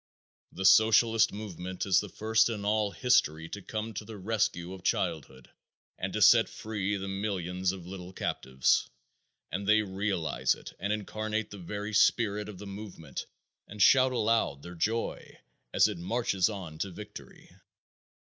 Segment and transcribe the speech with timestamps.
[0.51, 4.81] The Socialist movement is the first in all history to come to the rescue of
[4.83, 5.51] childhood
[5.95, 8.89] and to set free the millions of little captives.
[9.51, 13.27] And they realize it and incarnate the very spirit of the movement
[13.67, 15.37] and shout aloud their joy
[15.71, 17.55] as it marches on to victory.